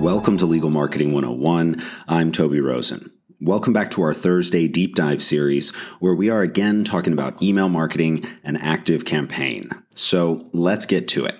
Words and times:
Welcome 0.00 0.38
to 0.38 0.46
Legal 0.46 0.70
Marketing 0.70 1.12
101. 1.12 1.82
I'm 2.08 2.32
Toby 2.32 2.58
Rosen. 2.58 3.10
Welcome 3.38 3.74
back 3.74 3.90
to 3.90 4.02
our 4.02 4.14
Thursday 4.14 4.66
deep 4.66 4.94
dive 4.94 5.22
series, 5.22 5.74
where 5.98 6.14
we 6.14 6.30
are 6.30 6.40
again 6.40 6.84
talking 6.84 7.12
about 7.12 7.42
email 7.42 7.68
marketing 7.68 8.24
and 8.42 8.58
ActiveCampaign. 8.58 9.82
So 9.94 10.48
let's 10.54 10.86
get 10.86 11.06
to 11.08 11.26
it. 11.26 11.36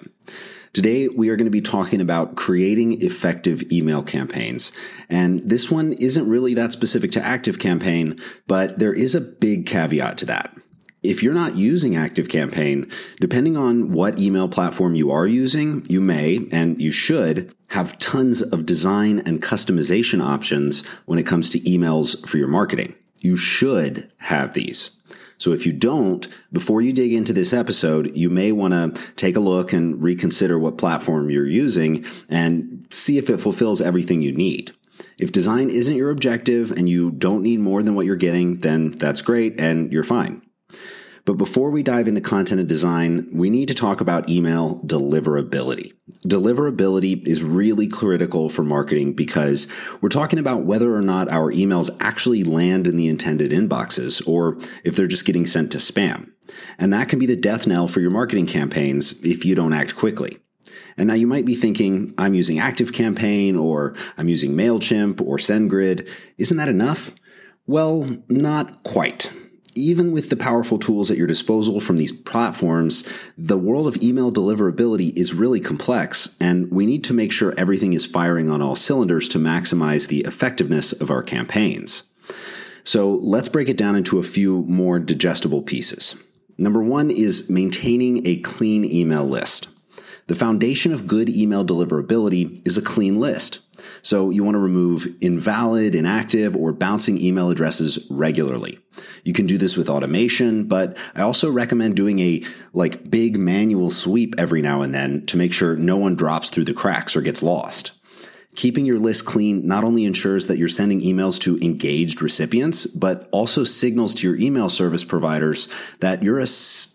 Today, 0.75 1.09
we 1.09 1.31
are 1.31 1.37
going 1.37 1.47
to 1.47 1.51
be 1.51 1.63
talking 1.63 2.03
about 2.03 2.37
creating 2.37 3.01
effective 3.01 3.73
email 3.73 4.03
campaigns. 4.03 4.73
And 5.09 5.39
this 5.39 5.71
one 5.71 5.95
isn't 5.95 6.29
really 6.29 6.53
that 6.53 6.73
specific 6.73 7.13
to 7.13 7.21
ActiveCampaign, 7.21 8.21
but 8.47 8.79
there 8.79 8.93
is 8.93 9.15
a 9.15 9.23
big 9.23 9.65
caveat 9.65 10.19
to 10.19 10.27
that. 10.27 10.55
If 11.03 11.23
you're 11.23 11.33
not 11.33 11.57
using 11.57 11.95
ActiveCampaign, 11.95 12.93
depending 13.21 13.57
on 13.57 13.93
what 13.93 14.19
email 14.19 14.49
platform 14.49 14.95
you 14.95 15.11
are 15.11 15.27
using, 15.27 15.87
you 15.89 16.01
may, 16.01 16.47
and 16.53 16.81
you 16.81 16.91
should, 16.91 17.55
have 17.69 17.99
tons 17.99 18.43
of 18.43 18.67
design 18.67 19.21
and 19.21 19.43
customization 19.43 20.23
options 20.23 20.87
when 21.07 21.19
it 21.19 21.27
comes 21.27 21.49
to 21.51 21.61
emails 21.61 22.27
for 22.29 22.37
your 22.37 22.49
marketing. 22.49 22.95
You 23.21 23.37
should 23.37 24.11
have 24.19 24.53
these. 24.53 24.91
So 25.39 25.53
if 25.53 25.65
you 25.65 25.73
don't, 25.73 26.29
before 26.53 26.83
you 26.83 26.93
dig 26.93 27.15
into 27.15 27.33
this 27.33 27.55
episode, 27.55 28.15
you 28.15 28.29
may 28.29 28.53
want 28.53 28.75
to 28.75 29.13
take 29.13 29.37
a 29.37 29.41
look 29.41 29.73
and 29.73 30.03
reconsider 30.03 30.59
what 30.59 30.77
platform 30.77 31.31
you're 31.31 31.47
using 31.47 32.05
and 32.29 32.87
see 32.91 33.17
if 33.17 33.31
it 33.31 33.41
fulfills 33.41 33.81
everything 33.81 34.21
you 34.21 34.33
need. 34.33 34.75
If 35.17 35.33
design 35.33 35.71
isn't 35.71 35.97
your 35.97 36.11
objective 36.11 36.71
and 36.71 36.91
you 36.91 37.11
don't 37.11 37.43
need 37.43 37.61
more 37.61 37.83
than 37.83 37.95
what 37.95 38.05
you're 38.05 38.17
getting, 38.17 38.57
then 38.57 38.91
that's 38.91 39.23
great 39.23 39.59
and 39.59 39.91
you're 39.91 40.05
fine. 40.05 40.43
But 41.31 41.37
before 41.37 41.71
we 41.71 41.85
dive 41.85 42.09
into 42.09 42.21
content 42.21 42.59
and 42.59 42.69
design, 42.69 43.29
we 43.33 43.51
need 43.51 43.69
to 43.69 43.75
talk 43.75 44.01
about 44.01 44.29
email 44.29 44.81
deliverability. 44.85 45.93
Deliverability 46.27 47.25
is 47.25 47.45
really 47.45 47.87
critical 47.87 48.49
for 48.49 48.65
marketing 48.65 49.13
because 49.13 49.69
we're 50.01 50.09
talking 50.09 50.41
about 50.41 50.65
whether 50.65 50.93
or 50.93 51.03
not 51.03 51.31
our 51.31 51.53
emails 51.53 51.89
actually 52.01 52.43
land 52.43 52.89
in 52.89 52.97
the 52.97 53.07
intended 53.07 53.53
inboxes 53.53 54.27
or 54.27 54.59
if 54.83 54.97
they're 54.97 55.07
just 55.07 55.25
getting 55.25 55.47
sent 55.47 55.71
to 55.71 55.79
spam. 55.79 56.33
And 56.81 56.93
that 56.93 57.09
can 57.09 57.21
be 57.21 57.27
the 57.27 57.37
death 57.37 57.65
knell 57.65 57.87
for 57.87 58.01
your 58.01 58.11
marketing 58.11 58.49
campaigns 58.49 59.25
if 59.25 59.45
you 59.45 59.55
don't 59.55 59.73
act 59.73 59.95
quickly. 59.95 60.41
And 60.97 61.07
now 61.07 61.15
you 61.15 61.29
might 61.29 61.47
be 61.47 61.55
thinking, 61.55 62.13
I'm 62.19 62.35
using 62.35 62.59
ActiveCampaign 62.59 63.57
or 63.57 63.95
I'm 64.19 64.29
using 64.29 64.55
MailChimp 64.57 65.21
or 65.21 65.37
SendGrid. 65.37 66.11
Isn't 66.39 66.57
that 66.57 66.69
enough? 66.69 67.15
Well, 67.69 68.19
not 68.29 68.83
quite 68.83 69.31
even 69.75 70.13
with 70.13 70.31
the 70.31 70.37
powerful 70.37 70.79
tools 70.79 71.11
at 71.11 71.17
your 71.17 71.27
disposal 71.27 71.81
from 71.81 71.97
these 71.97 72.13
platforms, 72.13 73.07
the 73.39 73.59
world 73.59 73.87
of 73.87 74.03
email 74.03 74.33
deliverability 74.33 75.17
is 75.17 75.35
really 75.35 75.61
complex, 75.61 76.37
and 76.41 76.71
we 76.71 76.87
need 76.87 77.05
to 77.05 77.15
make 77.15 77.33
sure 77.33 77.55
everything 77.57 77.93
is 77.93 78.07
firing 78.07 78.51
on 78.51 78.63
all 78.63 78.77
cylinders 78.77 79.29
to 79.29 79.39
maximize 79.39 80.09
the 80.09 80.21
effectiveness 80.21 80.93
of 80.93 81.11
our 81.11 81.23
campaigns. 81.23 82.05
So 82.85 83.15
let's 83.15 83.49
break 83.49 83.69
it 83.69 83.77
down 83.77 83.97
into 83.97 84.19
a 84.19 84.25
few 84.25 84.63
more 84.63 84.99
digestible 84.99 85.63
pieces. 85.63 86.17
Number 86.59 86.83
one 86.83 87.11
is 87.11 87.49
maintaining 87.49 88.27
a 88.27 88.37
clean 88.39 88.85
email 88.85 89.25
list. 89.25 89.69
The 90.27 90.35
foundation 90.35 90.93
of 90.93 91.07
good 91.07 91.29
email 91.29 91.65
deliverability 91.65 92.67
is 92.67 92.77
a 92.77 92.83
clean 92.83 93.19
list. 93.19 93.61
So 94.03 94.31
you 94.31 94.45
want 94.45 94.55
to 94.55 94.61
remove 94.61 95.07
invalid, 95.21 95.95
inactive, 95.95 96.57
or 96.57 96.73
bouncing 96.73 97.19
email 97.19 97.51
addresses 97.51 98.07
regularly. 98.11 98.79
You 99.25 99.33
can 99.33 99.47
do 99.47 99.59
this 99.59 99.77
with 99.77 99.89
automation, 99.89 100.65
but 100.65 100.97
I 101.15 101.23
also 101.23 101.51
recommend 101.51 101.97
doing 101.97 102.19
a 102.21 102.45
like 102.73 103.11
big 103.11 103.39
manual 103.39 103.91
sweep 103.91 104.35
every 104.39 104.63
now 104.63 104.83
and 104.83 104.95
then 104.95 105.25
to 105.27 105.37
make 105.37 105.53
sure 105.53 105.77
no 105.77 105.97
one 105.97 106.17
drops 106.17 106.51
through 106.51 106.65
the 106.65 106.75
cracks 106.75 107.17
or 107.17 107.23
gets 107.23 107.43
lost. 107.43 107.93
Keeping 108.61 108.85
your 108.85 108.99
list 108.99 109.25
clean 109.25 109.67
not 109.67 109.85
only 109.85 110.05
ensures 110.05 110.47
that 110.47 110.59
you're 110.59 110.69
sending 110.69 111.01
emails 111.01 111.41
to 111.41 111.57
engaged 111.63 112.21
recipients, 112.21 112.85
but 112.85 113.27
also 113.33 113.65
signals 113.65 114.15
to 114.17 114.29
your 114.29 114.37
email 114.37 114.69
service 114.69 115.03
providers 115.03 115.67
that 116.01 116.23
you're 116.23 116.41
a 116.41 116.47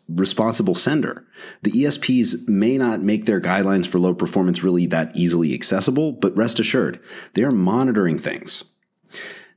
responsible 0.07 0.75
sender. 0.75 1.25
The 1.63 1.71
ESPs 1.71 2.47
may 2.47 2.77
not 2.77 3.01
make 3.01 3.25
their 3.25 3.41
guidelines 3.41 3.87
for 3.87 3.97
low 3.97 4.13
performance 4.13 4.63
really 4.63 4.85
that 4.85 5.15
easily 5.15 5.55
accessible, 5.55 6.11
but 6.11 6.37
rest 6.37 6.59
assured, 6.59 6.99
they 7.33 7.41
are 7.41 7.51
monitoring 7.51 8.19
things. 8.19 8.63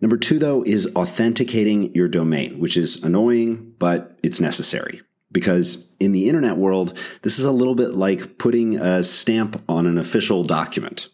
Number 0.01 0.17
two, 0.17 0.39
though, 0.39 0.63
is 0.63 0.91
authenticating 0.97 1.95
your 1.95 2.09
domain, 2.09 2.59
which 2.59 2.79
is 2.79 3.05
annoying, 3.05 3.75
but 3.79 4.19
it's 4.23 4.41
necessary. 4.41 5.03
Because 5.31 5.87
in 6.01 6.13
the 6.13 6.27
internet 6.27 6.57
world, 6.57 6.97
this 7.21 7.39
is 7.39 7.45
a 7.45 7.53
little 7.53 7.75
bit 7.75 7.91
like 7.91 8.39
putting 8.39 8.77
a 8.77 9.03
stamp 9.03 9.63
on 9.69 9.85
an 9.85 9.99
official 9.99 10.43
document. 10.43 11.09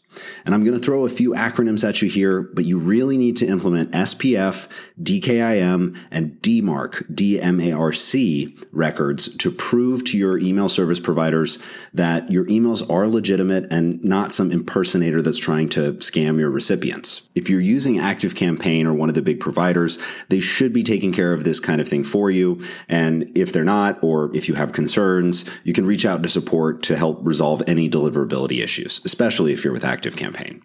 And 0.45 0.55
I'm 0.55 0.65
going 0.65 0.79
to 0.79 0.85
throw 0.85 1.05
a 1.05 1.09
few 1.09 1.33
acronyms 1.33 1.87
at 1.87 2.03
you 2.03 2.09
here, 2.09 2.43
but 2.43 2.65
you 2.65 2.79
really 2.79 3.19
need 3.19 3.37
to 3.39 3.47
implement 3.47 3.93
SPF, 3.93 4.69
DKIM, 5.03 5.97
and 6.11 6.33
DMARC, 6.43 7.15
D-M-A-R-C 7.15 8.57
records 8.73 9.37
to 9.37 9.51
prove 9.51 10.05
to 10.05 10.19
your 10.19 10.39
email 10.39 10.69
service 10.69 11.01
providers 11.01 11.63
that 11.93 12.31
your 12.31 12.45
emails 12.47 12.89
are 12.91 13.09
legitimate 13.09 13.67
and 13.73 14.03
not 14.05 14.33
some 14.33 14.51
impersonator 14.51 15.23
that's 15.23 15.39
trying 15.39 15.69
to 15.71 15.95
scam 15.95 16.39
your 16.39 16.51
recipients. 16.51 17.29
If 17.35 17.49
you're 17.49 17.61
using 17.61 17.97
ActiveCampaign 17.97 18.85
or 18.85 18.93
one 18.93 19.09
of 19.09 19.15
the 19.15 19.23
big 19.23 19.41
providers, 19.41 19.99
they 20.29 20.41
should 20.41 20.73
be 20.73 20.83
taking 20.83 21.13
care 21.13 21.33
of 21.33 21.45
this 21.45 21.61
kind 21.61 21.81
of 21.81 21.89
thing 21.89 22.05
for 22.05 22.31
you. 22.31 22.63
And 22.89 23.31
if 23.37 23.53
they're 23.53 23.65
not, 23.65 24.03
or 24.03 24.35
if 24.35 24.49
you 24.49 24.55
have 24.55 24.73
concerns, 24.73 25.49
you 25.65 25.73
can 25.73 25.87
reach 25.87 26.05
out 26.05 26.23
to 26.23 26.29
support 26.29 26.83
to 26.85 26.97
help 26.97 27.19
resolve 27.23 27.63
any 27.67 27.89
deliverability 27.89 28.63
issues, 28.63 29.01
especially 29.05 29.53
if 29.53 29.65
you're 29.65 29.73
with 29.73 29.85
ActiveCampaign. 30.05 30.63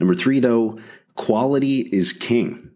Number 0.00 0.14
three, 0.14 0.40
though, 0.40 0.78
quality 1.14 1.80
is 1.92 2.12
king. 2.12 2.70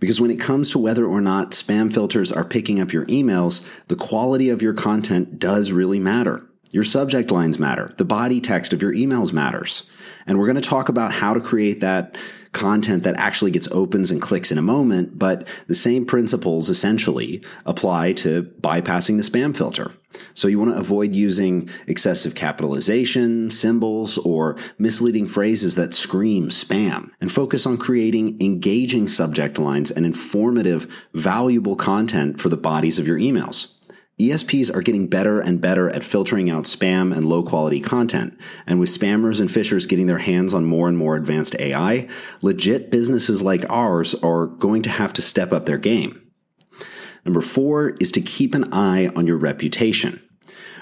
Because 0.00 0.20
when 0.20 0.30
it 0.30 0.40
comes 0.40 0.70
to 0.70 0.78
whether 0.78 1.06
or 1.06 1.20
not 1.20 1.52
spam 1.52 1.92
filters 1.92 2.32
are 2.32 2.44
picking 2.44 2.80
up 2.80 2.92
your 2.92 3.06
emails, 3.06 3.66
the 3.88 3.96
quality 3.96 4.50
of 4.50 4.60
your 4.60 4.74
content 4.74 5.38
does 5.38 5.72
really 5.72 6.00
matter. 6.00 6.46
Your 6.72 6.84
subject 6.84 7.30
lines 7.30 7.58
matter. 7.58 7.94
The 7.96 8.04
body 8.04 8.40
text 8.40 8.72
of 8.72 8.82
your 8.82 8.92
emails 8.92 9.32
matters. 9.32 9.88
And 10.26 10.38
we're 10.38 10.46
going 10.46 10.60
to 10.60 10.68
talk 10.68 10.88
about 10.88 11.12
how 11.12 11.32
to 11.34 11.40
create 11.40 11.80
that 11.80 12.16
content 12.52 13.02
that 13.04 13.16
actually 13.16 13.50
gets 13.50 13.68
opens 13.70 14.10
and 14.10 14.20
clicks 14.20 14.50
in 14.50 14.58
a 14.58 14.62
moment, 14.62 15.18
but 15.18 15.46
the 15.66 15.74
same 15.74 16.04
principles 16.06 16.68
essentially 16.68 17.44
apply 17.66 18.12
to 18.12 18.42
bypassing 18.60 19.16
the 19.16 19.22
spam 19.22 19.56
filter. 19.56 19.92
So 20.32 20.48
you 20.48 20.58
want 20.58 20.72
to 20.72 20.78
avoid 20.78 21.14
using 21.14 21.68
excessive 21.86 22.34
capitalization, 22.34 23.50
symbols, 23.50 24.18
or 24.18 24.56
misleading 24.78 25.26
phrases 25.26 25.74
that 25.74 25.94
scream 25.94 26.48
spam 26.48 27.10
and 27.20 27.30
focus 27.30 27.66
on 27.66 27.76
creating 27.76 28.40
engaging 28.40 29.08
subject 29.08 29.58
lines 29.58 29.90
and 29.90 30.06
informative, 30.06 30.92
valuable 31.12 31.76
content 31.76 32.40
for 32.40 32.48
the 32.48 32.56
bodies 32.56 32.98
of 32.98 33.06
your 33.06 33.18
emails. 33.18 33.74
ESPs 34.18 34.72
are 34.72 34.80
getting 34.80 35.08
better 35.08 35.40
and 35.40 35.60
better 35.60 35.90
at 35.90 36.04
filtering 36.04 36.48
out 36.48 36.64
spam 36.64 37.14
and 37.14 37.24
low 37.24 37.42
quality 37.42 37.80
content. 37.80 38.38
And 38.64 38.78
with 38.78 38.90
spammers 38.90 39.40
and 39.40 39.50
phishers 39.50 39.88
getting 39.88 40.06
their 40.06 40.18
hands 40.18 40.54
on 40.54 40.64
more 40.64 40.86
and 40.86 40.96
more 40.96 41.16
advanced 41.16 41.56
AI, 41.58 42.08
legit 42.40 42.92
businesses 42.92 43.42
like 43.42 43.68
ours 43.68 44.14
are 44.14 44.46
going 44.46 44.82
to 44.82 44.90
have 44.90 45.12
to 45.14 45.22
step 45.22 45.52
up 45.52 45.64
their 45.64 45.78
game. 45.78 46.23
Number 47.24 47.40
four 47.40 47.90
is 48.00 48.12
to 48.12 48.20
keep 48.20 48.54
an 48.54 48.72
eye 48.72 49.08
on 49.16 49.26
your 49.26 49.36
reputation. 49.36 50.20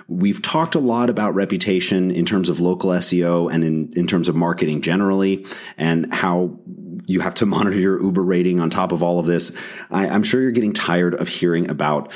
We've 0.08 0.42
talked 0.42 0.75
a 0.75 0.80
lot 0.80 1.08
about 1.08 1.34
reputation 1.34 2.10
in 2.10 2.25
terms 2.25 2.48
of 2.48 2.60
local 2.60 2.91
SEO 2.91 3.53
and 3.53 3.64
in, 3.64 3.92
in 3.94 4.06
terms 4.06 4.28
of 4.28 4.34
marketing 4.34 4.82
generally, 4.82 5.47
and 5.76 6.12
how 6.12 6.58
you 7.06 7.20
have 7.20 7.34
to 7.36 7.47
monitor 7.47 7.78
your 7.78 8.03
Uber 8.03 8.22
rating 8.22 8.60
on 8.60 8.70
top 8.70 8.92
of 8.92 9.03
all 9.03 9.19
of 9.19 9.26
this. 9.26 9.56
I, 9.91 10.08
I'm 10.08 10.22
sure 10.22 10.41
you're 10.41 10.50
getting 10.50 10.72
tired 10.72 11.14
of 11.14 11.28
hearing 11.28 11.70
about 11.70 12.10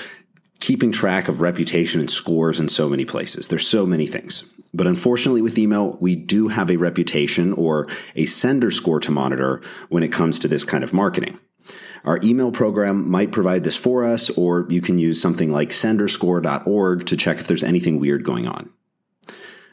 keeping 0.61 0.91
track 0.91 1.29
of 1.29 1.41
reputation 1.41 2.01
and 2.01 2.11
scores 2.11 2.61
in 2.61 2.69
so 2.69 2.89
many 2.89 3.05
places. 3.05 3.49
There's 3.49 3.69
so 3.69 3.87
many 3.87 4.07
things. 4.07 4.51
But 4.75 4.87
unfortunately, 4.87 5.43
with 5.43 5.59
email, 5.59 5.97
we 6.01 6.17
do 6.17 6.49
have 6.49 6.71
a 6.71 6.77
reputation 6.77 7.53
or 7.53 7.89
a 8.15 8.27
sender 8.27 8.71
score 8.71 9.01
to 9.01 9.11
monitor 9.11 9.63
when 9.89 10.03
it 10.03 10.13
comes 10.13 10.39
to 10.41 10.49
this 10.49 10.65
kind 10.65 10.83
of 10.85 10.93
marketing. 10.93 11.39
Our 12.05 12.21
email 12.23 12.53
program 12.53 13.09
might 13.11 13.33
provide 13.33 13.65
this 13.65 13.77
for 13.77 14.05
us, 14.05 14.31
or 14.31 14.67
you 14.69 14.81
can 14.81 14.99
use 14.99 15.21
something 15.21 15.51
like 15.51 15.71
senderscore.org 15.71 17.07
to 17.07 17.17
check 17.17 17.39
if 17.39 17.47
there's 17.47 17.65
anything 17.65 17.99
weird 17.99 18.25
going 18.25 18.47
on. 18.47 18.71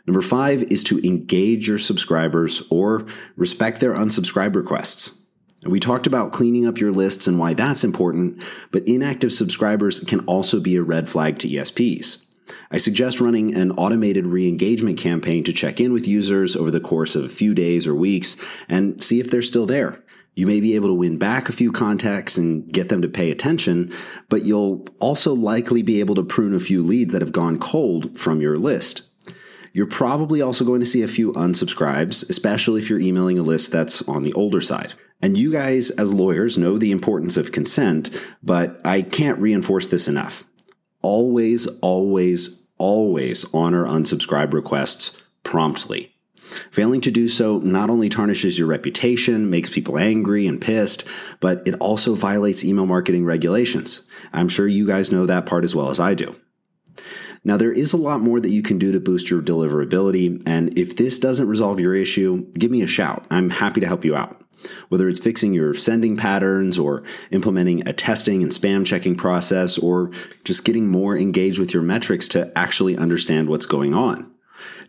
Number 0.05 0.21
five 0.21 0.63
is 0.63 0.83
to 0.85 0.99
engage 1.07 1.67
your 1.67 1.77
subscribers 1.77 2.63
or 2.69 3.05
respect 3.35 3.79
their 3.79 3.93
unsubscribe 3.93 4.55
requests. 4.55 5.19
We 5.65 5.79
talked 5.79 6.07
about 6.07 6.33
cleaning 6.33 6.67
up 6.67 6.77
your 6.77 6.91
lists 6.91 7.25
and 7.25 7.39
why 7.39 7.53
that's 7.53 7.85
important, 7.85 8.43
but 8.71 8.85
inactive 8.85 9.31
subscribers 9.31 10.01
can 10.01 10.19
also 10.21 10.59
be 10.59 10.75
a 10.75 10.83
red 10.83 11.07
flag 11.07 11.39
to 11.39 11.47
ESPs. 11.47 12.25
I 12.69 12.77
suggest 12.77 13.21
running 13.21 13.55
an 13.55 13.71
automated 13.71 14.27
re 14.27 14.47
engagement 14.47 14.97
campaign 14.97 15.45
to 15.45 15.53
check 15.53 15.79
in 15.79 15.93
with 15.93 16.07
users 16.07 16.55
over 16.55 16.69
the 16.69 16.81
course 16.81 17.15
of 17.15 17.23
a 17.23 17.29
few 17.29 17.53
days 17.53 17.87
or 17.87 17.95
weeks 17.95 18.35
and 18.67 19.01
see 19.01 19.21
if 19.21 19.31
they're 19.31 19.41
still 19.41 19.65
there. 19.65 20.02
You 20.35 20.47
may 20.47 20.59
be 20.59 20.75
able 20.75 20.87
to 20.87 20.95
win 20.95 21.17
back 21.17 21.47
a 21.47 21.53
few 21.53 21.71
contacts 21.71 22.37
and 22.37 22.67
get 22.71 22.89
them 22.89 23.01
to 23.03 23.07
pay 23.07 23.29
attention, 23.29 23.93
but 24.29 24.43
you'll 24.43 24.85
also 24.99 25.33
likely 25.33 25.83
be 25.83 25.99
able 25.99 26.15
to 26.15 26.23
prune 26.23 26.55
a 26.55 26.59
few 26.59 26.81
leads 26.81 27.13
that 27.13 27.21
have 27.21 27.31
gone 27.31 27.59
cold 27.59 28.17
from 28.17 28.41
your 28.41 28.57
list. 28.57 29.03
You're 29.73 29.87
probably 29.87 30.41
also 30.41 30.65
going 30.65 30.79
to 30.79 30.85
see 30.85 31.01
a 31.01 31.07
few 31.07 31.33
unsubscribes, 31.33 32.29
especially 32.29 32.81
if 32.81 32.89
you're 32.89 32.99
emailing 32.99 33.39
a 33.39 33.43
list 33.43 33.71
that's 33.71 34.07
on 34.07 34.23
the 34.23 34.33
older 34.33 34.61
side. 34.61 34.93
And 35.21 35.37
you 35.37 35.51
guys, 35.51 35.89
as 35.91 36.13
lawyers, 36.13 36.57
know 36.57 36.77
the 36.77 36.91
importance 36.91 37.37
of 37.37 37.51
consent, 37.51 38.09
but 38.43 38.79
I 38.85 39.01
can't 39.01 39.39
reinforce 39.39 39.87
this 39.87 40.07
enough. 40.07 40.43
Always, 41.01 41.65
always, 41.81 42.67
always 42.77 43.51
honor 43.53 43.85
unsubscribe 43.85 44.53
requests 44.53 45.21
promptly. 45.43 46.12
Failing 46.71 47.01
to 47.01 47.11
do 47.11 47.29
so 47.29 47.59
not 47.59 47.89
only 47.89 48.09
tarnishes 48.09 48.57
your 48.57 48.67
reputation, 48.67 49.49
makes 49.49 49.69
people 49.69 49.97
angry 49.97 50.45
and 50.45 50.61
pissed, 50.61 51.03
but 51.39 51.67
it 51.67 51.75
also 51.75 52.15
violates 52.15 52.63
email 52.63 52.85
marketing 52.85 53.25
regulations. 53.25 54.03
I'm 54.31 54.49
sure 54.49 54.67
you 54.67 54.85
guys 54.85 55.11
know 55.11 55.25
that 55.25 55.45
part 55.45 55.63
as 55.63 55.75
well 55.75 55.89
as 55.89 55.99
I 55.99 56.13
do. 56.13 56.35
Now, 57.43 57.57
there 57.57 57.73
is 57.73 57.91
a 57.91 57.97
lot 57.97 58.21
more 58.21 58.39
that 58.39 58.51
you 58.51 58.61
can 58.61 58.77
do 58.77 58.91
to 58.91 58.99
boost 58.99 59.29
your 59.29 59.41
deliverability, 59.41 60.41
and 60.45 60.77
if 60.77 60.95
this 60.95 61.19
doesn't 61.19 61.47
resolve 61.47 61.79
your 61.79 61.93
issue, 61.93 62.49
give 62.53 62.71
me 62.71 62.81
a 62.81 62.87
shout. 62.87 63.25
I'm 63.29 63.49
happy 63.49 63.81
to 63.81 63.87
help 63.87 64.05
you 64.05 64.15
out. 64.15 64.39
Whether 64.87 65.09
it's 65.09 65.19
fixing 65.19 65.53
your 65.53 65.73
sending 65.73 66.15
patterns 66.15 66.79
or 66.79 67.03
implementing 67.31 67.85
a 67.85 67.91
testing 67.91 68.41
and 68.43 68.51
spam 68.51 68.85
checking 68.85 69.15
process 69.15 69.77
or 69.77 70.11
just 70.45 70.63
getting 70.63 70.87
more 70.87 71.17
engaged 71.17 71.59
with 71.59 71.73
your 71.73 71.83
metrics 71.83 72.29
to 72.29 72.49
actually 72.57 72.97
understand 72.97 73.49
what's 73.49 73.65
going 73.65 73.93
on. 73.93 74.32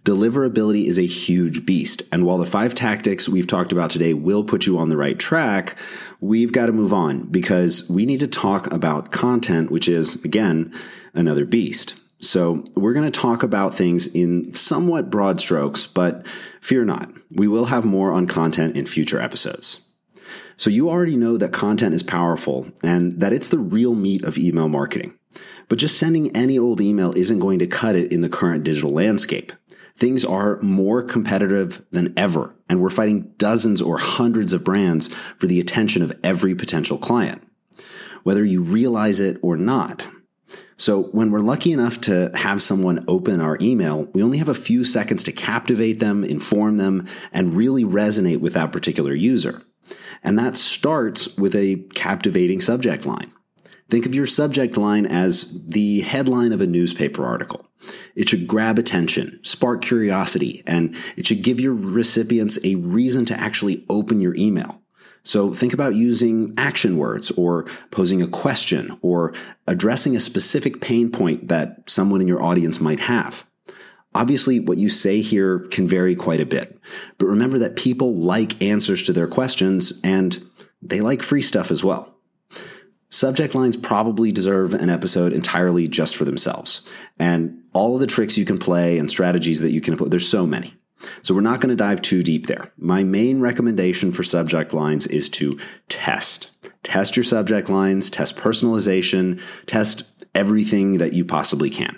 Deliverability 0.04 0.86
is 0.86 0.98
a 0.98 1.06
huge 1.06 1.64
beast. 1.64 2.02
And 2.12 2.24
while 2.24 2.38
the 2.38 2.46
five 2.46 2.74
tactics 2.74 3.28
we've 3.28 3.46
talked 3.46 3.72
about 3.72 3.90
today 3.90 4.14
will 4.14 4.44
put 4.44 4.66
you 4.66 4.78
on 4.78 4.90
the 4.90 4.96
right 4.96 5.18
track, 5.18 5.76
we've 6.20 6.52
got 6.52 6.66
to 6.66 6.72
move 6.72 6.92
on 6.92 7.24
because 7.30 7.88
we 7.88 8.04
need 8.04 8.20
to 8.20 8.28
talk 8.28 8.70
about 8.72 9.12
content, 9.12 9.70
which 9.70 9.88
is, 9.88 10.22
again, 10.24 10.72
another 11.14 11.44
beast. 11.44 11.98
So, 12.20 12.64
we're 12.74 12.94
going 12.94 13.10
to 13.10 13.20
talk 13.20 13.42
about 13.42 13.74
things 13.74 14.06
in 14.06 14.54
somewhat 14.54 15.10
broad 15.10 15.40
strokes, 15.40 15.86
but 15.86 16.26
fear 16.60 16.84
not, 16.84 17.10
we 17.30 17.48
will 17.48 17.66
have 17.66 17.84
more 17.84 18.12
on 18.12 18.26
content 18.26 18.76
in 18.76 18.86
future 18.86 19.20
episodes. 19.20 19.82
So, 20.56 20.70
you 20.70 20.88
already 20.88 21.16
know 21.16 21.36
that 21.36 21.52
content 21.52 21.94
is 21.94 22.02
powerful 22.02 22.70
and 22.82 23.20
that 23.20 23.32
it's 23.32 23.48
the 23.48 23.58
real 23.58 23.94
meat 23.94 24.24
of 24.24 24.38
email 24.38 24.68
marketing. 24.68 25.18
But 25.68 25.78
just 25.78 25.98
sending 25.98 26.34
any 26.36 26.58
old 26.58 26.80
email 26.80 27.12
isn't 27.16 27.38
going 27.38 27.58
to 27.58 27.66
cut 27.66 27.96
it 27.96 28.12
in 28.12 28.20
the 28.20 28.28
current 28.28 28.64
digital 28.64 28.90
landscape. 28.90 29.52
Things 29.96 30.24
are 30.24 30.60
more 30.60 31.02
competitive 31.02 31.84
than 31.92 32.12
ever, 32.16 32.54
and 32.68 32.80
we're 32.80 32.90
fighting 32.90 33.32
dozens 33.38 33.80
or 33.80 33.98
hundreds 33.98 34.52
of 34.52 34.64
brands 34.64 35.08
for 35.38 35.46
the 35.46 35.60
attention 35.60 36.02
of 36.02 36.12
every 36.24 36.54
potential 36.54 36.98
client, 36.98 37.46
whether 38.24 38.44
you 38.44 38.60
realize 38.62 39.20
it 39.20 39.38
or 39.40 39.56
not. 39.56 40.06
So, 40.76 41.04
when 41.04 41.30
we're 41.30 41.38
lucky 41.38 41.70
enough 41.70 42.00
to 42.02 42.32
have 42.34 42.60
someone 42.60 43.04
open 43.06 43.40
our 43.40 43.56
email, 43.60 44.06
we 44.12 44.24
only 44.24 44.38
have 44.38 44.48
a 44.48 44.54
few 44.54 44.84
seconds 44.84 45.22
to 45.22 45.32
captivate 45.32 46.00
them, 46.00 46.24
inform 46.24 46.78
them, 46.78 47.06
and 47.32 47.54
really 47.54 47.84
resonate 47.84 48.40
with 48.40 48.54
that 48.54 48.72
particular 48.72 49.14
user. 49.14 49.62
And 50.24 50.36
that 50.38 50.56
starts 50.56 51.36
with 51.36 51.54
a 51.54 51.76
captivating 51.94 52.60
subject 52.60 53.06
line. 53.06 53.30
Think 53.90 54.06
of 54.06 54.14
your 54.14 54.26
subject 54.26 54.76
line 54.76 55.06
as 55.06 55.66
the 55.66 56.00
headline 56.00 56.52
of 56.52 56.60
a 56.60 56.66
newspaper 56.66 57.24
article. 57.24 57.66
It 58.14 58.28
should 58.28 58.46
grab 58.46 58.78
attention, 58.78 59.40
spark 59.42 59.82
curiosity, 59.82 60.62
and 60.66 60.96
it 61.16 61.26
should 61.26 61.42
give 61.42 61.60
your 61.60 61.74
recipients 61.74 62.58
a 62.64 62.76
reason 62.76 63.24
to 63.26 63.38
actually 63.38 63.84
open 63.90 64.20
your 64.20 64.34
email. 64.36 64.80
So 65.22 65.54
think 65.54 65.72
about 65.72 65.94
using 65.94 66.52
action 66.58 66.98
words 66.98 67.30
or 67.32 67.64
posing 67.90 68.20
a 68.20 68.28
question 68.28 68.98
or 69.00 69.32
addressing 69.66 70.14
a 70.14 70.20
specific 70.20 70.80
pain 70.80 71.10
point 71.10 71.48
that 71.48 71.88
someone 71.88 72.20
in 72.20 72.28
your 72.28 72.42
audience 72.42 72.80
might 72.80 73.00
have. 73.00 73.46
Obviously, 74.14 74.60
what 74.60 74.78
you 74.78 74.88
say 74.88 75.22
here 75.22 75.60
can 75.70 75.88
vary 75.88 76.14
quite 76.14 76.40
a 76.40 76.46
bit, 76.46 76.78
but 77.18 77.26
remember 77.26 77.58
that 77.58 77.74
people 77.74 78.14
like 78.14 78.62
answers 78.62 79.02
to 79.02 79.12
their 79.12 79.26
questions 79.26 80.00
and 80.04 80.46
they 80.80 81.00
like 81.00 81.22
free 81.22 81.42
stuff 81.42 81.70
as 81.70 81.82
well. 81.82 82.13
Subject 83.14 83.54
lines 83.54 83.76
probably 83.76 84.32
deserve 84.32 84.74
an 84.74 84.90
episode 84.90 85.32
entirely 85.32 85.86
just 85.86 86.16
for 86.16 86.24
themselves. 86.24 86.84
And 87.16 87.62
all 87.72 87.94
of 87.94 88.00
the 88.00 88.08
tricks 88.08 88.36
you 88.36 88.44
can 88.44 88.58
play 88.58 88.98
and 88.98 89.08
strategies 89.08 89.60
that 89.60 89.70
you 89.70 89.80
can 89.80 89.96
put, 89.96 90.10
there's 90.10 90.28
so 90.28 90.48
many. 90.48 90.74
So 91.22 91.32
we're 91.32 91.40
not 91.40 91.60
going 91.60 91.68
to 91.68 91.76
dive 91.76 92.02
too 92.02 92.24
deep 92.24 92.48
there. 92.48 92.72
My 92.76 93.04
main 93.04 93.38
recommendation 93.38 94.10
for 94.10 94.24
subject 94.24 94.74
lines 94.74 95.06
is 95.06 95.28
to 95.28 95.60
test. 95.88 96.50
Test 96.82 97.16
your 97.16 97.22
subject 97.22 97.68
lines, 97.68 98.10
test 98.10 98.36
personalization, 98.36 99.40
test 99.66 100.26
everything 100.34 100.98
that 100.98 101.12
you 101.12 101.24
possibly 101.24 101.70
can. 101.70 101.96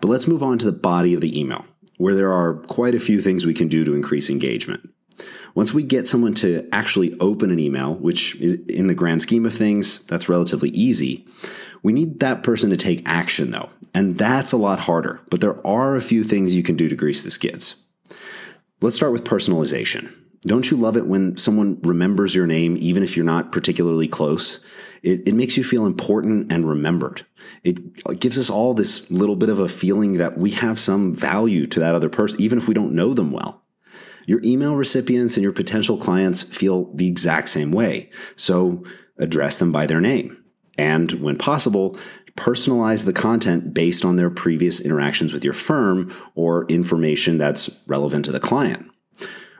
But 0.00 0.08
let's 0.08 0.26
move 0.26 0.42
on 0.42 0.56
to 0.60 0.64
the 0.64 0.72
body 0.72 1.12
of 1.12 1.20
the 1.20 1.38
email, 1.38 1.66
where 1.98 2.14
there 2.14 2.32
are 2.32 2.54
quite 2.54 2.94
a 2.94 3.00
few 3.00 3.20
things 3.20 3.44
we 3.44 3.52
can 3.52 3.68
do 3.68 3.84
to 3.84 3.94
increase 3.94 4.30
engagement. 4.30 4.88
Once 5.56 5.72
we 5.72 5.82
get 5.82 6.06
someone 6.06 6.34
to 6.34 6.68
actually 6.70 7.14
open 7.18 7.50
an 7.50 7.58
email, 7.58 7.94
which 7.94 8.36
in 8.36 8.88
the 8.88 8.94
grand 8.94 9.22
scheme 9.22 9.46
of 9.46 9.54
things, 9.54 10.04
that's 10.04 10.28
relatively 10.28 10.68
easy, 10.68 11.26
we 11.82 11.94
need 11.94 12.20
that 12.20 12.42
person 12.42 12.68
to 12.68 12.76
take 12.76 13.02
action 13.08 13.50
though. 13.50 13.70
And 13.94 14.18
that's 14.18 14.52
a 14.52 14.58
lot 14.58 14.80
harder, 14.80 15.22
but 15.30 15.40
there 15.40 15.56
are 15.66 15.96
a 15.96 16.02
few 16.02 16.24
things 16.24 16.54
you 16.54 16.62
can 16.62 16.76
do 16.76 16.90
to 16.90 16.94
grease 16.94 17.22
the 17.22 17.30
skids. 17.30 17.82
Let's 18.82 18.96
start 18.96 19.12
with 19.12 19.24
personalization. 19.24 20.14
Don't 20.42 20.70
you 20.70 20.76
love 20.76 20.98
it 20.98 21.06
when 21.06 21.38
someone 21.38 21.80
remembers 21.80 22.34
your 22.34 22.46
name, 22.46 22.76
even 22.78 23.02
if 23.02 23.16
you're 23.16 23.24
not 23.24 23.50
particularly 23.50 24.06
close? 24.06 24.62
It, 25.02 25.26
it, 25.26 25.34
makes 25.34 25.56
you 25.56 25.64
feel 25.64 25.86
important 25.86 26.52
and 26.52 26.68
remembered. 26.68 27.24
It 27.64 28.20
gives 28.20 28.38
us 28.38 28.50
all 28.50 28.74
this 28.74 29.10
little 29.10 29.36
bit 29.36 29.48
of 29.48 29.58
a 29.58 29.68
feeling 29.68 30.14
that 30.14 30.36
we 30.36 30.50
have 30.50 30.78
some 30.78 31.14
value 31.14 31.66
to 31.68 31.80
that 31.80 31.94
other 31.94 32.10
person, 32.10 32.42
even 32.42 32.58
if 32.58 32.68
we 32.68 32.74
don't 32.74 32.92
know 32.92 33.14
them 33.14 33.30
well. 33.30 33.62
Your 34.26 34.40
email 34.44 34.76
recipients 34.76 35.36
and 35.36 35.42
your 35.42 35.52
potential 35.52 35.96
clients 35.96 36.42
feel 36.42 36.92
the 36.94 37.08
exact 37.08 37.48
same 37.48 37.70
way. 37.70 38.10
So 38.36 38.84
address 39.18 39.56
them 39.56 39.72
by 39.72 39.86
their 39.86 40.00
name. 40.00 40.42
And 40.76 41.10
when 41.12 41.38
possible, 41.38 41.96
personalize 42.36 43.04
the 43.04 43.12
content 43.12 43.72
based 43.72 44.04
on 44.04 44.16
their 44.16 44.28
previous 44.28 44.78
interactions 44.78 45.32
with 45.32 45.44
your 45.44 45.54
firm 45.54 46.14
or 46.34 46.66
information 46.66 47.38
that's 47.38 47.82
relevant 47.86 48.26
to 48.26 48.32
the 48.32 48.40
client. 48.40 48.90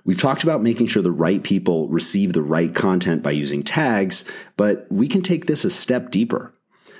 We've 0.05 0.21
talked 0.21 0.45
about 0.45 0.63
making 0.63 0.87
sure 0.87 1.03
the 1.03 1.11
right 1.11 1.43
people 1.43 1.89
receive 1.89 2.33
the 2.33 2.43
right 2.43 2.73
content 2.73 3.23
by 3.23 3.33
using 3.33 3.65
tags, 3.65 4.31
but 4.57 4.87
we 4.91 5.09
can 5.09 5.23
take 5.23 5.47
this 5.47 5.65
a 5.65 5.71
step 5.71 6.11
deeper. 6.11 6.55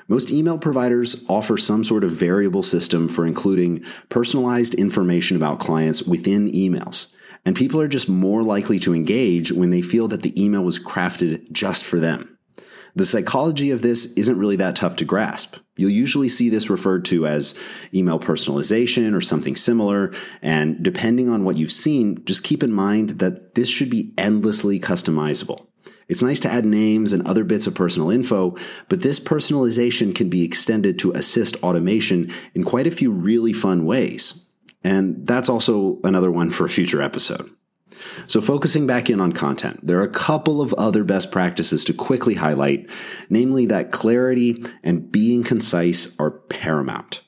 Most 0.09 0.31
email 0.31 0.59
providers 0.59 1.25
offer 1.29 1.57
some 1.57 1.85
sort 1.85 2.05
of 2.05 2.13
variable 2.13 2.63
system 2.63 3.09
for 3.09 3.27
including 3.27 3.85
personalized 4.09 4.75
information 4.75 5.37
about 5.37 5.61
clients 5.61 6.03
within 6.03 6.51
emails. 6.53 7.13
And 7.47 7.57
people 7.57 7.81
are 7.81 7.89
just 7.89 8.09
more 8.09 8.43
likely 8.43 8.79
to 8.81 8.95
engage 8.95 9.53
when 9.53 9.71
they 9.71 9.81
feel 9.81 10.09
that 10.09 10.23
the 10.23 10.43
email 10.43 10.63
was 10.63 10.79
crafted 10.79 11.51
just 11.53 11.85
for 11.85 11.99
them. 11.99 12.37
The 12.97 13.07
psychology 13.07 13.71
of 13.71 13.83
this 13.83 14.13
isn't 14.15 14.39
really 14.39 14.57
that 14.57 14.75
tough 14.75 14.97
to 14.97 15.05
grasp. 15.05 15.57
You'll 15.77 15.91
usually 15.91 16.29
see 16.29 16.49
this 16.49 16.71
referred 16.71 17.05
to 17.07 17.27
as 17.27 17.55
email 17.95 18.19
personalization 18.19 19.15
or 19.15 19.21
something 19.21 19.55
similar. 19.55 20.13
And 20.43 20.83
depending 20.83 21.29
on 21.29 21.45
what 21.45 21.57
you've 21.57 21.73
seen, 21.73 22.25
just 22.25 22.43
keep 22.43 22.63
in 22.63 22.73
mind 22.73 23.11
that 23.21 23.55
this 23.55 23.69
should 23.69 23.91
be 23.91 24.13
endlessly 24.19 24.81
customizable. 24.81 25.67
It's 26.09 26.23
nice 26.23 26.41
to 26.41 26.51
add 26.51 26.65
names 26.65 27.13
and 27.13 27.27
other 27.27 27.45
bits 27.45 27.67
of 27.67 27.75
personal 27.75 28.11
info, 28.11 28.57
but 28.89 29.03
this 29.03 29.21
personalization 29.21 30.15
can 30.15 30.31
be 30.31 30.43
extended 30.43 30.99
to 31.01 31.13
assist 31.13 31.63
automation 31.63 32.33
in 32.55 32.65
quite 32.65 32.87
a 32.87 32.93
few 32.93 33.11
really 33.11 33.53
fun 33.53 33.85
ways. 33.85 34.46
And 34.87 35.27
that's 35.27 35.49
also 35.49 35.99
another 36.05 36.31
one 36.31 36.49
for 36.49 36.65
a 36.65 36.71
future 36.71 37.03
episode. 37.03 37.51
So, 38.29 38.41
focusing 38.41 38.87
back 38.87 39.11
in 39.11 39.21
on 39.21 39.33
content, 39.33 39.85
there 39.85 39.99
are 39.99 40.05
a 40.05 40.09
couple 40.09 40.61
of 40.61 40.73
other 40.75 41.03
best 41.03 41.33
practices 41.33 41.85
to 41.87 41.93
quickly 41.93 42.35
highlight, 42.35 42.89
namely 43.29 43.67
that 43.67 43.91
clarity 43.91 44.63
and 44.85 45.11
being 45.11 45.43
concise 45.43 46.17
are 46.21 46.31
paramount. 46.31 47.23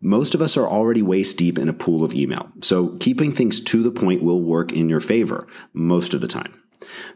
Most 0.00 0.34
of 0.34 0.40
us 0.40 0.56
are 0.56 0.66
already 0.66 1.02
waist 1.02 1.36
deep 1.36 1.58
in 1.58 1.68
a 1.68 1.74
pool 1.74 2.04
of 2.04 2.14
email, 2.14 2.50
so 2.62 2.96
keeping 2.96 3.32
things 3.32 3.60
to 3.60 3.82
the 3.82 3.90
point 3.90 4.22
will 4.22 4.40
work 4.40 4.72
in 4.72 4.88
your 4.88 5.00
favor 5.00 5.46
most 5.74 6.14
of 6.14 6.22
the 6.22 6.28
time. 6.28 6.58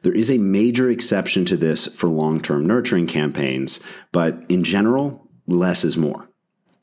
There 0.02 0.14
is 0.14 0.30
a 0.30 0.37
major 0.37 0.90
exception 0.90 1.47
to 1.47 1.57
this 1.57 1.87
for 1.87 2.09
long 2.11 2.42
term 2.42 2.66
nurturing 2.66 3.07
campaigns, 3.07 3.80
but 4.12 4.45
in 4.50 4.64
general, 4.64 5.30
less 5.47 5.83
is 5.83 5.97
more. 5.97 6.28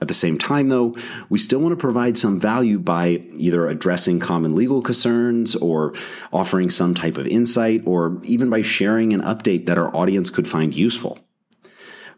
At 0.02 0.10
the 0.10 0.14
same 0.14 0.38
time, 0.38 0.68
though, 0.68 0.96
we 1.30 1.40
still 1.40 1.60
want 1.60 1.72
to 1.72 1.78
provide 1.78 2.18
some 2.18 2.40
value 2.40 2.80
by 2.80 3.24
either 3.36 3.68
addressing 3.68 4.20
common 4.20 4.54
legal 4.54 4.82
concerns 4.82 5.56
or 5.56 5.94
offering 6.34 6.70
some 6.70 6.94
type 6.94 7.18
of 7.18 7.28
insight 7.28 7.82
or 7.86 8.20
even 8.24 8.50
by 8.50 8.62
sharing 8.62 9.14
an 9.14 9.22
update 9.22 9.68
that 9.68 9.78
our 9.78 9.96
audience 9.96 10.30
could 10.30 10.48
find 10.48 10.75
useful. 10.75 11.20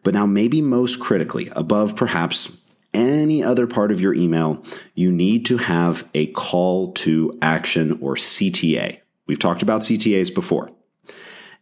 But 0.04 0.16
now, 0.16 0.26
maybe 0.26 0.62
most 0.62 1.00
critically, 1.00 1.50
above 1.56 1.96
perhaps 1.96 2.58
any 2.94 3.44
other 3.44 3.68
part 3.68 3.92
of 3.92 4.02
your 4.02 4.14
email, 4.14 4.64
you 4.96 5.12
need 5.12 5.46
to 5.46 5.58
have 5.58 6.08
a 6.16 6.28
call 6.28 6.94
to 6.94 7.38
action 7.42 8.00
or 8.02 8.16
CTA. 8.16 9.00
We've 9.28 9.40
talked 9.40 9.62
about 9.62 9.82
CTAs 9.82 10.34
before. 10.34 10.72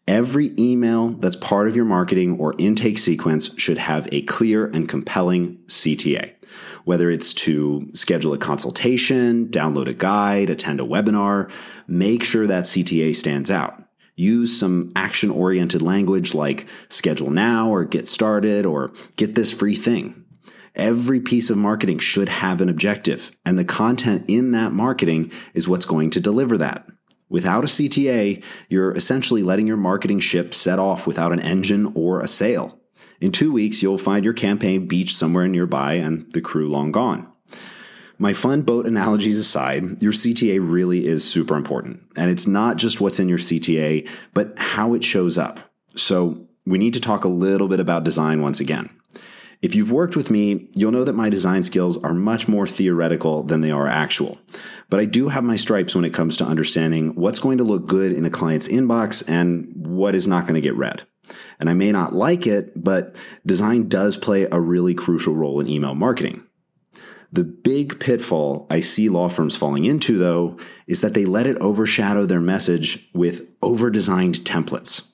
Every 0.08 0.52
email 0.60 1.10
that's 1.10 1.36
part 1.36 1.68
of 1.68 1.76
your 1.76 1.86
marketing 1.86 2.38
or 2.40 2.54
intake 2.60 3.00
sequence 3.00 3.58
should 3.58 3.80
have 3.80 4.08
a 4.12 4.22
clear 4.22 4.68
and 4.68 4.88
compelling 4.88 5.58
CTA. 5.66 6.34
whether 6.84 7.10
it's 7.10 7.34
to 7.34 7.90
schedule 7.94 8.34
a 8.34 8.38
consultation, 8.38 9.48
download 9.48 9.88
a 9.88 9.94
guide, 9.94 10.50
attend 10.50 10.80
a 10.80 10.84
webinar, 10.84 11.52
make 11.88 12.24
sure 12.24 12.48
that 12.48 12.66
CTA 12.66 13.16
stands 13.16 13.50
out. 13.50 13.84
Use 14.16 14.58
some 14.58 14.92
action 14.96 15.30
oriented 15.30 15.82
language 15.82 16.34
like 16.34 16.68
schedule 16.88 17.32
now 17.32 17.70
or 17.70 17.84
get 17.84 18.08
started 18.08 18.66
or 18.66 18.94
get 19.18 19.36
this 19.36 19.52
free 19.52 19.76
thing. 19.76 20.24
Every 20.76 21.20
piece 21.20 21.50
of 21.50 21.58
marketing 21.58 22.00
should 22.00 22.30
have 22.30 22.62
an 22.62 22.70
objective, 22.70 23.32
and 23.46 23.58
the 23.58 23.66
content 23.66 24.26
in 24.28 24.52
that 24.52 24.74
marketing 24.74 25.32
is 25.54 25.68
what's 25.68 25.86
going 25.86 26.10
to 26.12 26.20
deliver 26.20 26.58
that. 26.58 26.86
Without 27.30 27.64
a 27.64 27.68
CTA, 27.68 28.44
you're 28.70 28.92
essentially 28.92 29.42
letting 29.44 29.68
your 29.68 29.78
marketing 29.78 30.20
ship 30.20 30.54
set 30.54 30.80
off 30.80 31.08
without 31.08 31.32
an 31.32 31.40
engine 31.40 31.92
or 31.96 32.22
a 32.22 32.28
sail. 32.28 32.80
In 33.20 33.32
two 33.32 33.52
weeks, 33.52 33.82
you'll 33.82 33.98
find 33.98 34.24
your 34.24 34.34
campaign 34.34 34.88
beached 34.88 35.16
somewhere 35.16 35.48
nearby 35.48 35.94
and 35.94 36.32
the 36.34 36.42
crew 36.42 36.70
long 36.70 36.92
gone. 36.92 37.28
My 38.18 38.34
fun 38.34 38.62
boat 38.62 38.86
analogies 38.86 39.40
aside, 39.40 40.02
your 40.02 40.14
CTA 40.14 40.60
really 40.62 41.06
is 41.06 41.30
super 41.30 41.56
important. 41.56 42.02
And 42.16 42.32
it's 42.32 42.48
not 42.48 42.78
just 42.78 43.02
what's 43.02 43.20
in 43.20 43.28
your 43.28 43.38
CTA, 43.38 44.08
but 44.34 44.54
how 44.58 44.94
it 44.94 45.04
shows 45.04 45.38
up. 45.38 45.60
So 45.96 46.48
we 46.66 46.78
need 46.78 46.94
to 46.94 47.02
talk 47.02 47.26
a 47.26 47.30
little 47.30 47.68
bit 47.68 47.80
about 47.80 48.04
design 48.04 48.42
once 48.42 48.60
again. 48.60 48.90
If 49.62 49.76
you've 49.76 49.92
worked 49.92 50.16
with 50.16 50.30
me, 50.30 50.70
you'll 50.74 50.92
know 50.92 51.04
that 51.04 51.14
my 51.14 51.30
design 51.30 51.64
skills 51.64 51.98
are 52.04 52.14
much 52.14 52.48
more 52.48 52.68
theoretical 52.68 53.44
than 53.44 53.62
they 53.62 53.72
are 53.72 53.88
actual. 53.88 54.38
But 54.90 55.00
I 55.00 55.06
do 55.06 55.30
have 55.30 55.44
my 55.44 55.56
stripes 55.56 55.96
when 55.96 56.06
it 56.06 56.14
comes 56.14 56.38
to 56.38 56.46
understanding 56.46 57.16
what's 57.16 57.40
going 57.40 57.58
to 57.58 57.64
look 57.64 57.88
good 57.88 58.12
in 58.12 58.26
a 58.26 58.30
client's 58.30 58.68
inbox 58.68 59.28
and 59.28 59.72
what 59.76 60.16
is 60.16 60.28
not 60.28 60.44
going 60.44 60.56
to 60.56 60.62
get 60.62 60.76
read. 60.76 61.04
And 61.60 61.70
I 61.70 61.74
may 61.74 61.92
not 61.92 62.14
like 62.14 62.46
it, 62.46 62.72
but 62.82 63.16
design 63.46 63.90
does 63.90 64.16
play 64.18 64.48
a 64.52 64.60
really 64.60 64.94
crucial 64.94 65.34
role 65.34 65.60
in 65.60 65.68
email 65.68 65.96
marketing. 65.96 66.44
The 67.32 67.44
big 67.44 68.00
pitfall 68.00 68.68
I 68.70 68.80
see 68.80 69.10
law 69.10 69.28
firms 69.30 69.58
falling 69.58 69.84
into, 69.84 70.18
though, 70.18 70.58
is 70.88 71.02
that 71.02 71.14
they 71.14 71.26
let 71.26 71.48
it 71.48 71.58
overshadow 71.58 72.26
their 72.26 72.40
message 72.40 73.10
with 73.14 73.50
over 73.62 73.90
designed 73.90 74.36
templates. 74.42 75.10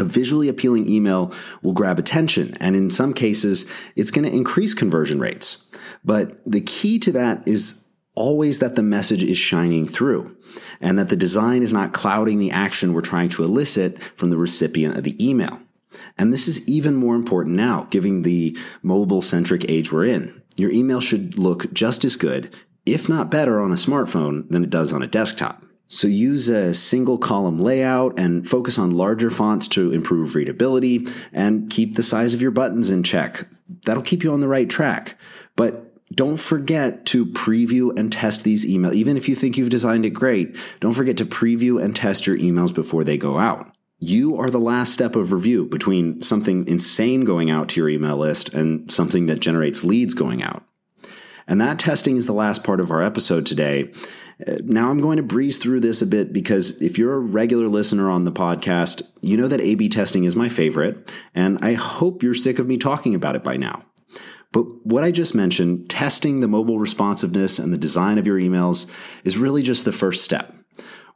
A 0.00 0.04
visually 0.04 0.48
appealing 0.48 0.88
email 0.88 1.30
will 1.62 1.74
grab 1.74 1.98
attention, 1.98 2.56
and 2.58 2.74
in 2.74 2.90
some 2.90 3.12
cases, 3.12 3.70
it's 3.96 4.10
going 4.10 4.24
to 4.24 4.34
increase 4.34 4.72
conversion 4.72 5.20
rates. 5.20 5.68
But 6.02 6.40
the 6.50 6.62
key 6.62 6.98
to 7.00 7.12
that 7.12 7.46
is 7.46 7.86
always 8.14 8.60
that 8.60 8.76
the 8.76 8.82
message 8.82 9.22
is 9.22 9.36
shining 9.36 9.86
through 9.86 10.34
and 10.80 10.98
that 10.98 11.10
the 11.10 11.16
design 11.16 11.62
is 11.62 11.74
not 11.74 11.92
clouding 11.92 12.38
the 12.38 12.50
action 12.50 12.94
we're 12.94 13.02
trying 13.02 13.28
to 13.28 13.44
elicit 13.44 14.02
from 14.16 14.30
the 14.30 14.38
recipient 14.38 14.96
of 14.96 15.04
the 15.04 15.22
email. 15.24 15.60
And 16.16 16.32
this 16.32 16.48
is 16.48 16.66
even 16.66 16.94
more 16.94 17.14
important 17.14 17.56
now, 17.56 17.86
given 17.90 18.22
the 18.22 18.56
mobile 18.82 19.22
centric 19.22 19.70
age 19.70 19.92
we're 19.92 20.06
in. 20.06 20.40
Your 20.56 20.70
email 20.70 21.00
should 21.00 21.38
look 21.38 21.72
just 21.74 22.06
as 22.06 22.16
good, 22.16 22.56
if 22.86 23.06
not 23.06 23.30
better, 23.30 23.60
on 23.60 23.70
a 23.70 23.74
smartphone 23.74 24.48
than 24.48 24.64
it 24.64 24.70
does 24.70 24.94
on 24.94 25.02
a 25.02 25.06
desktop. 25.06 25.62
So 25.90 26.06
use 26.06 26.48
a 26.48 26.72
single 26.72 27.18
column 27.18 27.60
layout 27.60 28.16
and 28.16 28.48
focus 28.48 28.78
on 28.78 28.92
larger 28.92 29.28
fonts 29.28 29.66
to 29.68 29.92
improve 29.92 30.36
readability 30.36 31.06
and 31.32 31.68
keep 31.68 31.96
the 31.96 32.02
size 32.04 32.32
of 32.32 32.40
your 32.40 32.52
buttons 32.52 32.90
in 32.90 33.02
check. 33.02 33.46
That'll 33.84 34.02
keep 34.02 34.22
you 34.22 34.32
on 34.32 34.40
the 34.40 34.48
right 34.48 34.70
track. 34.70 35.18
But 35.56 35.88
don't 36.14 36.38
forget 36.38 37.06
to 37.06 37.26
preview 37.26 37.96
and 37.98 38.12
test 38.12 38.44
these 38.44 38.64
emails. 38.64 38.94
Even 38.94 39.16
if 39.16 39.28
you 39.28 39.34
think 39.34 39.58
you've 39.58 39.68
designed 39.68 40.06
it 40.06 40.10
great, 40.10 40.56
don't 40.78 40.92
forget 40.92 41.16
to 41.16 41.26
preview 41.26 41.82
and 41.82 41.94
test 41.94 42.24
your 42.24 42.38
emails 42.38 42.72
before 42.72 43.02
they 43.02 43.18
go 43.18 43.38
out. 43.38 43.72
You 43.98 44.38
are 44.38 44.48
the 44.48 44.60
last 44.60 44.94
step 44.94 45.16
of 45.16 45.32
review 45.32 45.66
between 45.66 46.22
something 46.22 46.66
insane 46.68 47.24
going 47.24 47.50
out 47.50 47.68
to 47.70 47.80
your 47.80 47.88
email 47.88 48.16
list 48.16 48.54
and 48.54 48.90
something 48.90 49.26
that 49.26 49.40
generates 49.40 49.82
leads 49.82 50.14
going 50.14 50.40
out. 50.42 50.64
And 51.46 51.60
that 51.60 51.80
testing 51.80 52.16
is 52.16 52.26
the 52.26 52.32
last 52.32 52.62
part 52.62 52.80
of 52.80 52.92
our 52.92 53.02
episode 53.02 53.44
today. 53.44 53.92
Uh, 54.46 54.58
now 54.64 54.90
I'm 54.90 54.98
going 54.98 55.16
to 55.16 55.22
breeze 55.22 55.58
through 55.58 55.80
this 55.80 56.02
a 56.02 56.06
bit 56.06 56.32
because 56.32 56.80
if 56.80 56.98
you're 56.98 57.14
a 57.14 57.20
regular 57.20 57.68
listener 57.68 58.10
on 58.10 58.24
the 58.24 58.32
podcast, 58.32 59.02
you 59.20 59.36
know 59.36 59.48
that 59.48 59.60
A 59.60 59.74
B 59.74 59.88
testing 59.88 60.24
is 60.24 60.36
my 60.36 60.48
favorite, 60.48 61.10
and 61.34 61.58
I 61.62 61.74
hope 61.74 62.22
you're 62.22 62.34
sick 62.34 62.58
of 62.58 62.66
me 62.66 62.78
talking 62.78 63.14
about 63.14 63.36
it 63.36 63.44
by 63.44 63.56
now. 63.56 63.84
But 64.52 64.84
what 64.84 65.04
I 65.04 65.12
just 65.12 65.34
mentioned, 65.34 65.88
testing 65.88 66.40
the 66.40 66.48
mobile 66.48 66.78
responsiveness 66.78 67.58
and 67.58 67.72
the 67.72 67.78
design 67.78 68.18
of 68.18 68.26
your 68.26 68.38
emails, 68.38 68.90
is 69.22 69.38
really 69.38 69.62
just 69.62 69.84
the 69.84 69.92
first 69.92 70.24
step. 70.24 70.54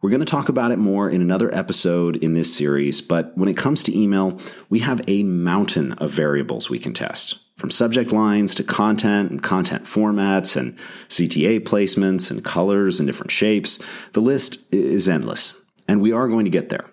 We're 0.01 0.11
going 0.11 0.21
to 0.21 0.27
talk 0.27 0.49
about 0.49 0.71
it 0.71 0.79
more 0.79 1.09
in 1.09 1.23
another 1.23 1.53
episode 1.55 2.17
in 2.17 2.35
this 2.35 2.55
series, 2.55 3.01
but 3.01 3.37
when 3.37 3.49
it 3.49 3.57
comes 3.57 3.83
to 3.85 3.99
email, 3.99 4.39
we 4.69 4.81
have 4.81 5.03
a 5.09 5.23
mountain 5.23 5.93
of 5.95 6.11
variables 6.11 6.69
we 6.69 6.79
can 6.79 6.93
test. 6.93 7.39
From 7.57 7.71
subject 7.71 8.11
lines 8.11 8.55
to 8.57 8.65
content 8.65 9.31
and 9.31 9.43
content 9.43 9.85
formats 9.85 10.57
and 10.57 10.77
CTA 11.09 11.61
placements 11.61 12.31
and 12.31 12.45
colors 12.45 12.99
and 12.99 13.07
different 13.07 13.31
shapes, 13.31 13.81
the 14.13 14.21
list 14.21 14.59
is 14.73 15.09
endless. 15.09 15.57
And 15.87 16.01
we 16.01 16.13
are 16.13 16.29
going 16.29 16.47
to 16.47 16.51
get 16.51 16.69
there. 16.69 16.91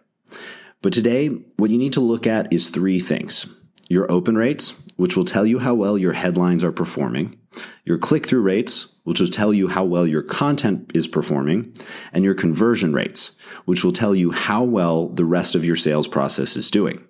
But 0.82 0.94
today, 0.94 1.28
what 1.58 1.72
you 1.72 1.78
need 1.78 1.94
to 1.94 2.02
look 2.02 2.28
at 2.28 2.52
is 2.54 2.70
three 2.70 3.00
things 3.00 3.48
your 3.90 4.10
open 4.10 4.38
rates, 4.38 4.82
which 4.96 5.18
will 5.18 5.26
tell 5.26 5.46
you 5.46 5.60
how 5.60 5.74
well 5.74 5.98
your 5.98 6.14
headlines 6.14 6.64
are 6.64 6.72
performing, 6.72 7.38
your 7.84 7.98
click 7.98 8.26
through 8.26 8.42
rates, 8.42 8.96
which 9.04 9.20
will 9.20 9.28
tell 9.28 9.54
you 9.54 9.68
how 9.68 9.84
well 9.84 10.08
your 10.08 10.22
content 10.22 10.90
is 10.94 11.10
performing, 11.10 11.74
and 12.14 12.24
your 12.24 12.34
conversion 12.34 12.94
rates, 12.94 13.36
which 13.66 13.84
will 13.84 13.92
tell 13.92 14.16
you 14.16 14.32
how 14.32 14.64
well 14.64 15.10
the 15.10 15.26
rest 15.26 15.56
of 15.56 15.66
your 15.66 15.76
sales 15.76 16.08
process 16.08 16.56
is 16.56 16.72
doing. 16.72 17.04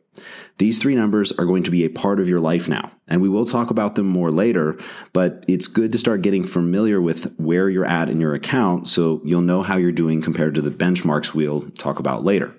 These 0.58 0.80
three 0.80 0.96
numbers 0.96 1.32
are 1.34 1.46
going 1.46 1.64
to 1.64 1.72
be 1.72 1.84
a 1.84 1.90
part 1.90 2.20
of 2.20 2.30
your 2.30 2.40
life 2.40 2.68
now, 2.68 2.92
and 3.08 3.22
we 3.22 3.30
will 3.30 3.46
talk 3.46 3.70
about 3.70 3.96
them 3.96 4.08
more 4.08 4.32
later, 4.32 4.78
but 5.14 5.44
it's 5.48 5.68
good 5.68 5.92
to 5.92 5.98
start 5.98 6.22
getting 6.22 6.46
familiar 6.46 7.02
with 7.02 7.34
where 7.40 7.70
you're 7.70 7.86
at 7.86 8.10
in 8.10 8.22
your 8.22 8.36
account 8.36 8.88
so 8.88 9.22
you'll 9.24 9.42
know 9.42 9.64
how 9.64 9.78
you're 9.78 9.92
doing 9.92 10.22
compared 10.22 10.54
to 10.56 10.62
the 10.62 10.70
benchmarks 10.70 11.34
we'll 11.34 11.62
talk 11.72 12.00
about 12.00 12.24
later. 12.24 12.56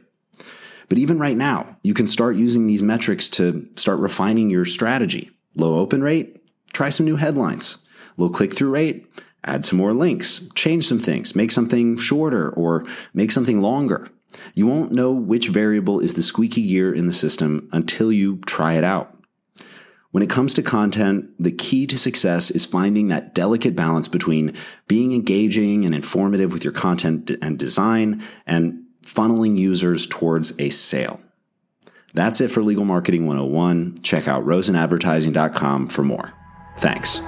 But 0.89 0.99
even 0.99 1.19
right 1.19 1.37
now, 1.37 1.79
you 1.83 1.95
can 1.95 2.07
start 2.07 2.37
using 2.37 2.67
these 2.67 2.83
metrics 2.83 3.29
to 3.31 3.67
start 3.77 3.99
refining 3.99 4.51
your 4.51 4.65
strategy. 4.65 5.31
Low 5.55 5.77
open 5.77 6.03
rate, 6.03 6.43
try 6.73 6.91
some 6.91 7.07
new 7.07 7.17
headlines. 7.17 7.79
Low 8.19 8.29
click 8.29 8.55
through 8.55 8.71
rate, 8.71 9.07
add 9.45 9.65
some 9.65 9.79
more 9.79 9.95
links, 9.95 10.49
change 10.55 10.87
some 10.87 10.99
things, 10.99 11.35
make 11.35 11.51
something 11.51 11.97
shorter 11.97 12.51
or 12.51 12.85
make 13.15 13.33
something 13.33 13.63
longer. 13.63 14.09
You 14.55 14.67
won't 14.67 14.93
know 14.93 15.13
which 15.13 15.49
variable 15.49 16.01
is 16.01 16.15
the 16.15 16.23
squeaky 16.23 16.67
gear 16.67 16.95
in 16.95 17.07
the 17.07 17.13
system 17.13 17.69
until 17.73 18.13
you 18.13 18.39
try 18.39 18.75
it 18.75 18.85
out. 18.85 19.17
When 20.11 20.23
it 20.23 20.31
comes 20.31 20.53
to 20.55 20.63
content, 20.63 21.31
the 21.39 21.51
key 21.51 21.87
to 21.87 21.97
success 21.97 22.51
is 22.51 22.67
finding 22.67 23.09
that 23.09 23.35
delicate 23.35 23.75
balance 23.75 24.09
between 24.09 24.55
being 24.87 25.15
engaging 25.15 25.87
and 25.87 25.95
informative 25.95 26.53
with 26.53 26.65
your 26.65 26.73
content 26.73 27.31
and 27.41 27.59
design 27.59 28.23
and 28.47 28.85
funneling 29.03 29.59
users 29.59 30.07
towards 30.07 30.59
a 30.61 30.69
sale. 30.71 31.21
That's 32.15 32.43
it 32.43 32.51
for 32.51 32.63
Legal 32.63 32.85
Marketing 32.85 33.27
101. 33.27 34.03
Check 34.03 34.29
out 34.29 34.45
rosenadvertising.com 34.45 35.89
for 35.89 36.03
more. 36.03 36.33
Thanks. 36.79 37.21